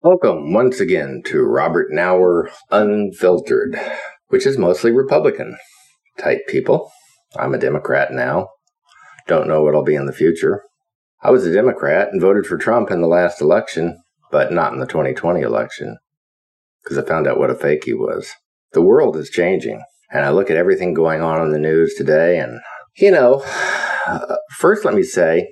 [0.00, 3.76] Welcome once again to Robert Nauer Unfiltered,
[4.28, 5.58] which is mostly Republican
[6.16, 6.92] type people.
[7.36, 8.46] I'm a Democrat now.
[9.26, 10.62] Don't know what I'll be in the future.
[11.20, 14.00] I was a Democrat and voted for Trump in the last election,
[14.30, 15.96] but not in the 2020 election,
[16.84, 18.30] because I found out what a fake he was.
[18.74, 22.38] The world is changing, and I look at everything going on in the news today,
[22.38, 22.60] and,
[22.98, 23.42] you know,
[24.06, 25.48] uh, first let me say,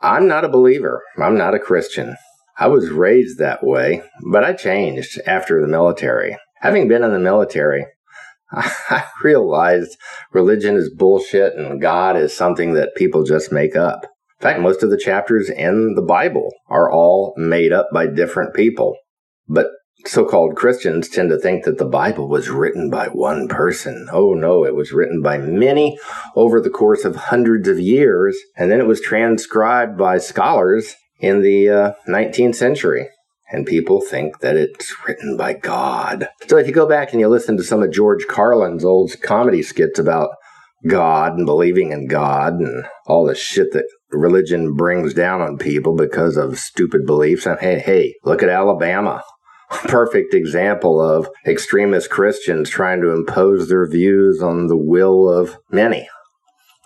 [0.00, 1.02] I'm not a believer.
[1.20, 2.16] I'm not a Christian.
[2.58, 6.36] I was raised that way, but I changed after the military.
[6.60, 7.86] Having been in the military,
[8.52, 9.96] I realized
[10.32, 14.04] religion is bullshit and God is something that people just make up.
[14.40, 18.54] In fact, most of the chapters in the Bible are all made up by different
[18.54, 18.96] people.
[19.46, 19.66] But
[20.06, 24.08] so called Christians tend to think that the Bible was written by one person.
[24.12, 25.98] Oh no, it was written by many
[26.36, 31.42] over the course of hundreds of years, and then it was transcribed by scholars in
[31.42, 33.08] the uh, 19th century.
[33.50, 36.28] And people think that it's written by God.
[36.48, 39.62] So if you go back and you listen to some of George Carlin's old comedy
[39.62, 40.30] skits about
[40.86, 45.96] God and believing in God and all the shit that religion brings down on people
[45.96, 47.46] because of stupid beliefs.
[47.46, 49.24] And hey, hey, look at Alabama.
[49.70, 56.08] Perfect example of extremist Christians trying to impose their views on the will of many.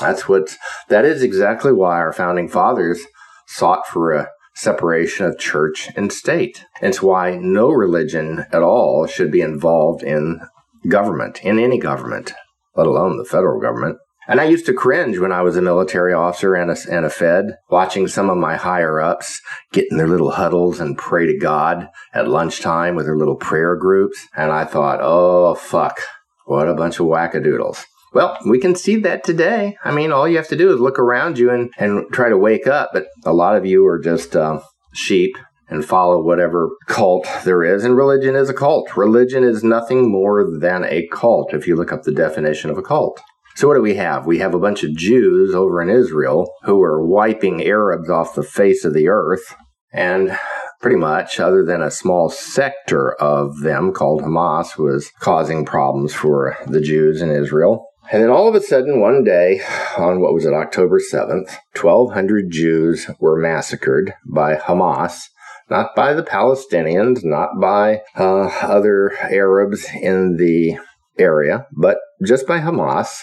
[0.00, 0.56] That's what,
[0.88, 3.00] that is exactly why our founding fathers
[3.48, 6.64] sought for a separation of church and state.
[6.82, 10.40] It's why no religion at all should be involved in
[10.88, 12.32] government, in any government,
[12.76, 13.98] let alone the federal government.
[14.26, 17.10] And I used to cringe when I was a military officer and a, and a
[17.10, 19.40] Fed, watching some of my higher ups
[19.72, 23.74] get in their little huddles and pray to God at lunchtime with their little prayer
[23.74, 24.18] groups.
[24.36, 26.00] And I thought, oh, fuck,
[26.44, 27.84] what a bunch of wackadoodles.
[28.12, 29.76] Well, we can see that today.
[29.84, 32.38] I mean, all you have to do is look around you and, and try to
[32.38, 32.90] wake up.
[32.92, 34.62] But a lot of you are just um,
[34.94, 35.36] sheep
[35.68, 37.84] and follow whatever cult there is.
[37.84, 38.96] And religion is a cult.
[38.96, 42.82] Religion is nothing more than a cult if you look up the definition of a
[42.82, 43.20] cult.
[43.54, 44.24] So what do we have?
[44.24, 48.42] We have a bunch of Jews over in Israel who are wiping Arabs off the
[48.42, 49.54] face of the earth.
[49.92, 50.38] And
[50.80, 56.56] pretty much, other than a small sector of them called Hamas was causing problems for
[56.66, 57.87] the Jews in Israel.
[58.10, 59.60] And then all of a sudden, one day,
[59.98, 65.24] on what was it, October 7th, 1,200 Jews were massacred by Hamas,
[65.68, 70.78] not by the Palestinians, not by uh, other Arabs in the
[71.18, 73.20] area, but just by Hamas.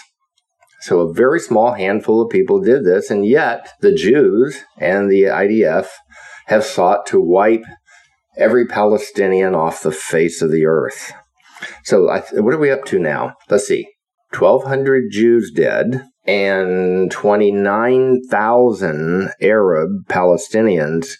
[0.82, 5.24] So a very small handful of people did this, and yet the Jews and the
[5.24, 5.88] IDF
[6.46, 7.64] have sought to wipe
[8.36, 11.12] every Palestinian off the face of the earth.
[11.82, 13.34] So I, what are we up to now?
[13.48, 13.88] Let's see.
[14.38, 21.12] 1,200 Jews dead, and 29,000 Arab Palestinians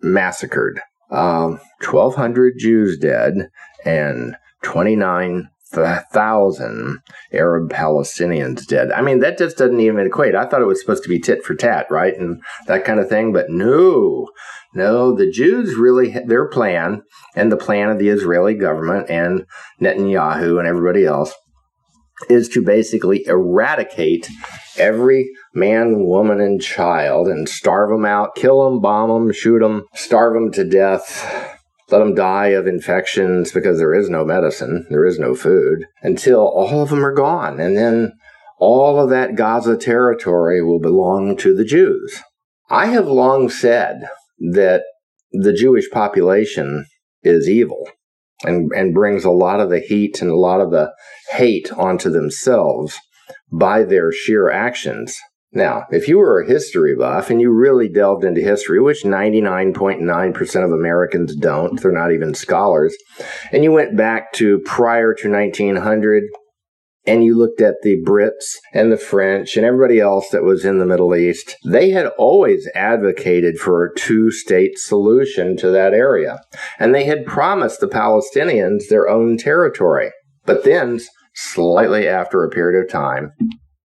[0.00, 0.80] massacred.
[1.10, 3.50] Um, 1,200 Jews dead,
[3.84, 6.98] and 29,000
[7.32, 8.90] Arab Palestinians dead.
[8.90, 10.34] I mean, that just doesn't even equate.
[10.34, 12.16] I thought it was supposed to be tit for tat, right?
[12.16, 14.26] And that kind of thing, but no.
[14.74, 17.02] No, the Jews really, their plan
[17.34, 19.46] and the plan of the Israeli government and
[19.80, 21.32] Netanyahu and everybody else
[22.28, 24.28] is to basically eradicate
[24.78, 29.84] every man, woman, and child and starve them out, kill them, bomb them, shoot them,
[29.94, 31.56] starve them to death,
[31.90, 36.40] let them die of infections because there is no medicine, there is no food, until
[36.40, 37.60] all of them are gone.
[37.60, 38.12] And then
[38.58, 42.22] all of that Gaza territory will belong to the Jews.
[42.70, 44.08] I have long said
[44.52, 44.82] that
[45.32, 46.86] the Jewish population
[47.22, 47.88] is evil
[48.44, 50.92] and, and brings a lot of the heat and a lot of the
[51.30, 52.98] hate onto themselves
[53.52, 55.16] by their sheer actions.
[55.52, 60.64] Now, if you were a history buff and you really delved into history, which 99.9%
[60.64, 62.94] of Americans don't, they're not even scholars,
[63.52, 66.24] and you went back to prior to 1900,
[67.06, 70.78] and you looked at the Brits and the French and everybody else that was in
[70.78, 76.40] the Middle East, they had always advocated for a two state solution to that area.
[76.78, 80.10] And they had promised the Palestinians their own territory.
[80.44, 81.00] But then,
[81.34, 83.32] slightly after a period of time,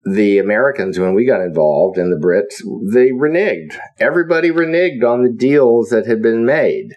[0.04, 2.62] the Americans, when we got involved, and the Brits,
[2.92, 3.78] they reneged.
[3.98, 6.94] Everybody reneged on the deals that had been made.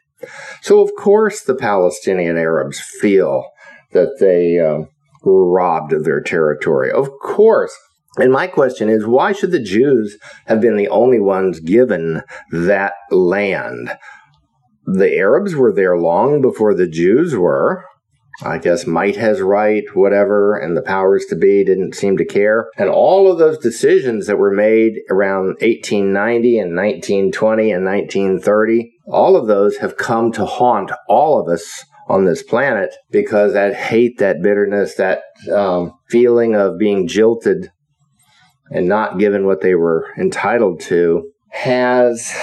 [0.62, 3.46] So, of course, the Palestinian Arabs feel
[3.92, 4.88] that they um,
[5.24, 6.92] robbed of their territory.
[6.92, 7.76] Of course.
[8.18, 12.94] And my question is, why should the Jews have been the only ones given that
[13.10, 13.98] land?
[14.86, 17.86] The Arabs were there long before the Jews were.
[18.44, 22.70] I guess might has right, whatever, and the powers to be didn't seem to care.
[22.78, 29.36] And all of those decisions that were made around 1890 and 1920 and 1930, all
[29.36, 34.18] of those have come to haunt all of us on this planet because that hate,
[34.20, 35.22] that bitterness, that
[35.52, 37.72] um, feeling of being jilted
[38.70, 42.34] and not given what they were entitled to has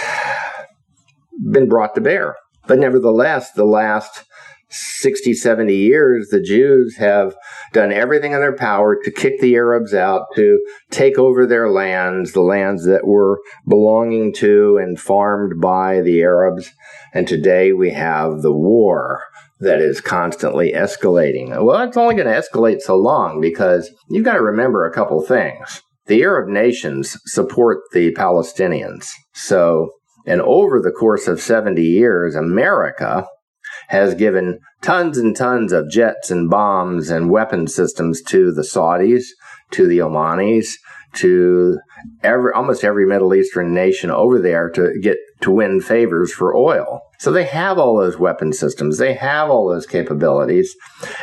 [1.52, 2.36] been brought to bear.
[2.66, 4.24] But nevertheless, the last
[4.70, 7.34] 60, 70 years, the Jews have
[7.74, 10.58] done everything in their power to kick the Arabs out, to
[10.90, 16.70] take over their lands, the lands that were belonging to and farmed by the Arabs.
[17.12, 19.22] And today we have the war
[19.60, 21.48] that is constantly escalating.
[21.64, 25.20] Well, it's only going to escalate so long because you've got to remember a couple
[25.22, 25.82] things.
[26.06, 29.10] The Arab nations support the Palestinians.
[29.34, 29.90] So,
[30.26, 33.26] and over the course of 70 years, America
[33.88, 39.24] has given tons and tons of jets and bombs and weapon systems to the Saudis,
[39.72, 40.74] to the Omanis,
[41.14, 41.78] to
[42.22, 47.02] every almost every Middle Eastern nation over there to get to win favors for oil.
[47.18, 48.98] So they have all those weapon systems.
[48.98, 50.74] They have all those capabilities.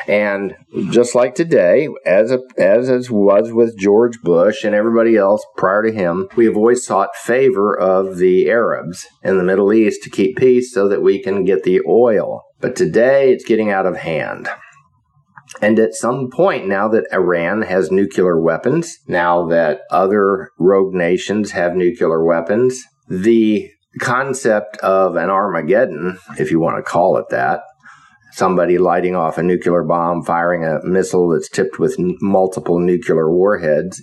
[0.07, 0.55] And
[0.89, 5.83] just like today, as a, as, as was with George Bush and everybody else prior
[5.83, 10.09] to him, we have always sought favor of the Arabs in the Middle East to
[10.09, 12.43] keep peace so that we can get the oil.
[12.59, 14.49] But today it's getting out of hand.
[15.61, 21.51] And at some point, now that Iran has nuclear weapons, now that other rogue nations
[21.51, 27.61] have nuclear weapons, the concept of an Armageddon, if you want to call it that,
[28.33, 33.31] somebody lighting off a nuclear bomb, firing a missile that's tipped with n- multiple nuclear
[33.31, 34.01] warheads,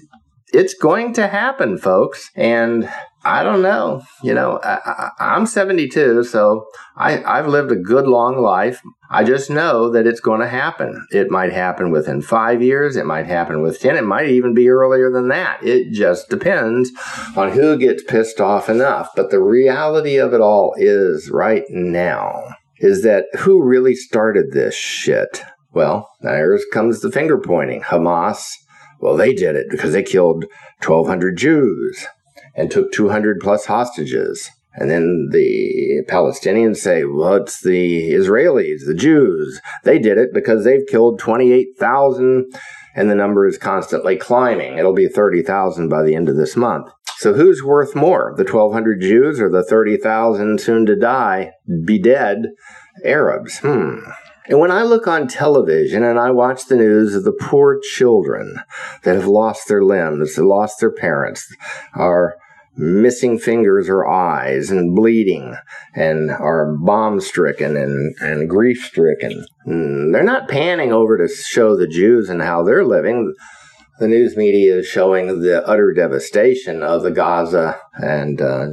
[0.54, 2.30] it's going to happen, folks.
[2.34, 2.90] And
[3.24, 4.02] I don't know.
[4.22, 6.66] You know, I, am 72, so
[6.96, 8.82] I, I've lived a good long life.
[9.10, 11.06] I just know that it's going to happen.
[11.10, 12.96] It might happen within five years.
[12.96, 13.96] It might happen with 10.
[13.96, 15.62] It might even be earlier than that.
[15.62, 16.90] It just depends
[17.36, 19.10] on who gets pissed off enough.
[19.14, 22.42] But the reality of it all is right now
[22.78, 25.42] is that who really started this shit?
[25.72, 27.82] Well, there comes the finger pointing.
[27.82, 28.44] Hamas.
[29.00, 30.44] Well, they did it because they killed
[30.84, 32.06] 1,200 Jews
[32.54, 34.50] and took 200 plus hostages.
[34.74, 39.60] And then the Palestinians say, well, it's the Israelis, the Jews.
[39.84, 42.52] They did it because they've killed 28,000
[42.94, 44.78] and the number is constantly climbing.
[44.78, 46.90] It'll be 30,000 by the end of this month.
[47.18, 51.52] So who's worth more, the 1,200 Jews or the 30,000 soon to die,
[51.84, 52.48] be dead
[53.04, 53.58] Arabs?
[53.58, 53.98] Hmm.
[54.48, 58.60] And when I look on television and I watch the news of the poor children
[59.04, 61.46] that have lost their limbs, lost their parents,
[61.94, 62.36] are
[62.76, 65.56] missing fingers or eyes and bleeding
[65.94, 69.44] and are bomb stricken and, and grief stricken.
[69.66, 73.34] Mm, they're not panning over to show the Jews and how they're living.
[73.98, 78.68] The news media is showing the utter devastation of the Gaza and uh,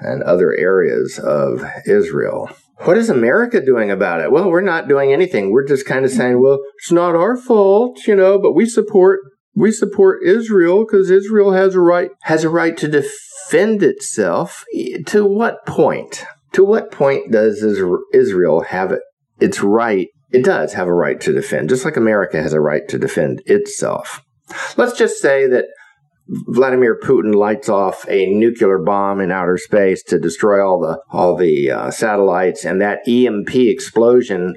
[0.00, 2.50] and other areas of Israel.
[2.80, 4.30] What is America doing about it?
[4.30, 5.50] Well, we're not doing anything.
[5.50, 9.20] We're just kind of saying, well, it's not our fault, you know, but we support
[9.56, 14.64] we support Israel because Israel has a right has a right to defend itself.
[15.06, 16.24] To what point?
[16.52, 18.94] To what point does Israel have
[19.40, 20.08] its right?
[20.30, 23.42] It does have a right to defend, just like America has a right to defend
[23.46, 24.22] itself.
[24.76, 25.64] Let's just say that
[26.28, 31.36] Vladimir Putin lights off a nuclear bomb in outer space to destroy all the all
[31.36, 34.54] the uh, satellites, and that EMP explosion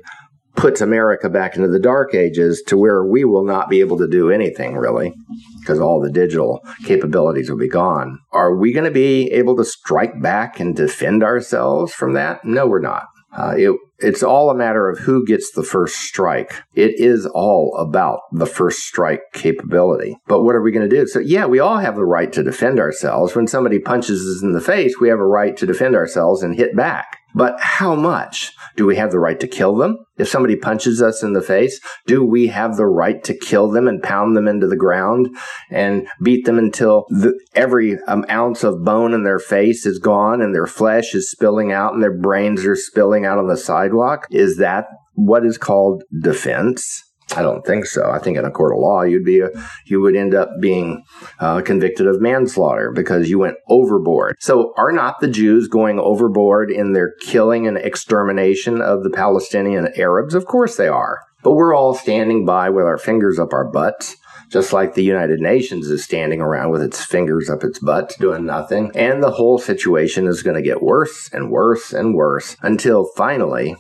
[0.60, 4.08] puts America back into the dark ages to where we will not be able to
[4.08, 5.14] do anything really
[5.62, 8.20] because all the digital capabilities will be gone.
[8.32, 12.44] Are we going to be able to strike back and defend ourselves from that?
[12.44, 13.04] No, we're not.
[13.32, 16.52] Uh, it, it's all a matter of who gets the first strike.
[16.74, 20.18] It is all about the first strike capability.
[20.28, 21.06] But what are we going to do?
[21.06, 23.36] So, yeah, we all have the right to defend ourselves.
[23.36, 26.56] When somebody punches us in the face, we have a right to defend ourselves and
[26.56, 27.20] hit back.
[27.34, 28.54] But how much?
[28.76, 29.98] Do we have the right to kill them?
[30.18, 33.88] If somebody punches us in the face, do we have the right to kill them
[33.88, 35.30] and pound them into the ground
[35.70, 40.42] and beat them until the, every um, ounce of bone in their face is gone
[40.42, 44.28] and their flesh is spilling out and their brains are spilling out on the sidewalk?
[44.32, 47.04] Is that what is called defense?
[47.36, 48.10] I don't think so.
[48.10, 49.50] I think in a court of law, you'd be a,
[49.86, 51.04] you would end up being
[51.40, 54.36] uh, convicted of manslaughter because you went overboard.
[54.40, 59.90] So, are not the Jews going overboard in their killing and extermination of the Palestinian
[59.96, 60.34] Arabs?
[60.34, 61.20] Of course they are.
[61.44, 64.18] But we're all standing by with our fingers up our butts,
[64.50, 68.46] just like the United Nations is standing around with its fingers up its butt, doing
[68.46, 68.92] nothing.
[68.96, 73.76] And the whole situation is going to get worse and worse and worse until finally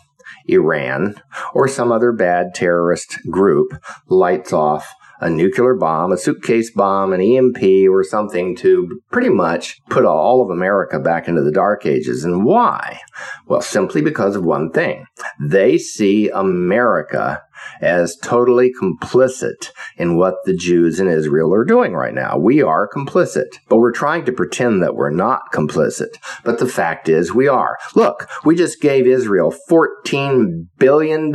[0.51, 1.15] Iran,
[1.53, 3.73] or some other bad terrorist group
[4.07, 9.79] lights off a nuclear bomb, a suitcase bomb, an EMP, or something to pretty much
[9.89, 12.23] put all of America back into the dark ages.
[12.23, 12.99] And why?
[13.47, 15.05] Well, simply because of one thing.
[15.39, 17.41] They see America
[17.81, 22.37] as totally complicit in what the Jews in Israel are doing right now.
[22.37, 26.17] We are complicit, but we're trying to pretend that we're not complicit.
[26.43, 27.77] But the fact is we are.
[27.95, 31.31] Look, we just gave Israel $14 billion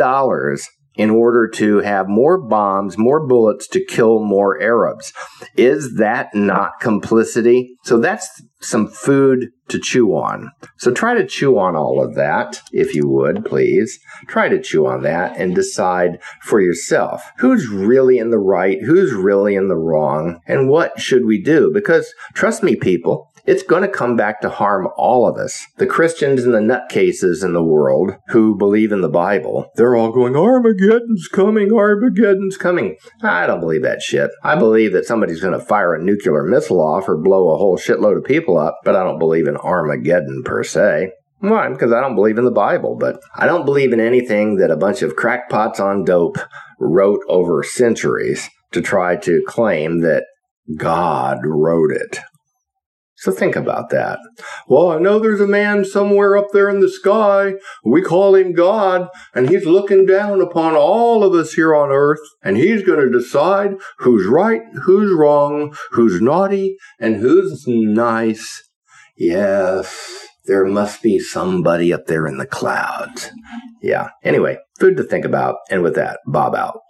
[0.94, 5.12] in order to have more bombs, more bullets to kill more Arabs.
[5.56, 7.76] Is that not complicity?
[7.84, 10.50] So that's some food to chew on.
[10.78, 13.98] So try to chew on all of that, if you would, please.
[14.26, 19.12] Try to chew on that and decide for yourself who's really in the right, who's
[19.12, 21.70] really in the wrong, and what should we do?
[21.72, 25.66] Because trust me, people, it's going to come back to harm all of us.
[25.76, 30.12] The Christians and the nutcases in the world who believe in the Bible, they're all
[30.12, 32.96] going, Armageddon's coming, Armageddon's coming.
[33.22, 34.30] I don't believe that shit.
[34.42, 37.76] I believe that somebody's going to fire a nuclear missile off or blow a whole
[37.76, 41.10] shitload of people up, but I don't believe in Armageddon per se.
[41.40, 41.68] Why?
[41.68, 44.76] Because I don't believe in the Bible, but I don't believe in anything that a
[44.76, 46.38] bunch of crackpots on dope
[46.80, 50.24] wrote over centuries to try to claim that
[50.78, 52.20] God wrote it.
[53.25, 54.19] So think about that.
[54.69, 57.54] Well, I know there's a man somewhere up there in the sky.
[57.83, 62.21] We call him God, and he's looking down upon all of us here on earth,
[62.43, 68.62] and he's going to decide who's right, who's wrong, who's naughty, and who's nice.
[69.16, 73.31] Yes, there must be somebody up there in the clouds.
[73.81, 74.11] Yeah.
[74.23, 75.57] Anyway, food to think about.
[75.71, 76.81] And with that, Bob out.